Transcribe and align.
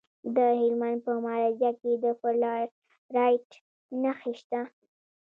د 0.35 0.37
هلمند 0.61 0.99
په 1.05 1.13
مارجه 1.25 1.71
کې 1.81 1.91
د 2.03 2.05
فلورایټ 2.19 3.47
نښې 4.01 4.33
شته. 4.39 4.61